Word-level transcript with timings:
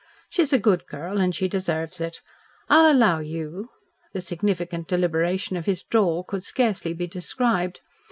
She's 0.31 0.51
a 0.51 0.57
good 0.57 0.87
girl 0.87 1.19
and 1.19 1.35
she 1.35 1.47
deserves 1.47 2.01
it. 2.01 2.23
I'll 2.69 2.91
allow 2.91 3.19
you" 3.19 3.69
The 4.13 4.21
significant 4.21 4.87
deliberation 4.87 5.57
of 5.57 5.67
his 5.67 5.83
drawl 5.83 6.23
could 6.23 6.43
scarcely 6.43 6.93
be 6.93 7.05
described. 7.05 7.81